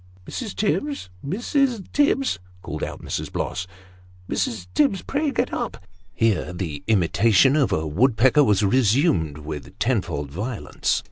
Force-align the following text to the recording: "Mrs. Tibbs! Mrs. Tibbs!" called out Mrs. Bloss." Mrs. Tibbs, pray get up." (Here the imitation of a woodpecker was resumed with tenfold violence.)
"Mrs. 0.25 0.55
Tibbs! 0.55 1.11
Mrs. 1.23 1.85
Tibbs!" 1.93 2.39
called 2.63 2.83
out 2.83 3.03
Mrs. 3.03 3.31
Bloss." 3.31 3.67
Mrs. 4.31 4.65
Tibbs, 4.73 5.03
pray 5.03 5.29
get 5.29 5.53
up." 5.53 5.77
(Here 6.15 6.51
the 6.53 6.83
imitation 6.87 7.55
of 7.55 7.71
a 7.71 7.85
woodpecker 7.85 8.43
was 8.43 8.63
resumed 8.65 9.37
with 9.37 9.77
tenfold 9.77 10.31
violence.) 10.31 10.99